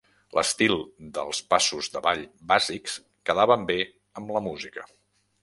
[0.35, 0.71] L'estil
[1.17, 2.97] dels passos de ball bàsics
[3.31, 3.79] quedaven bé
[4.23, 4.89] amb la música.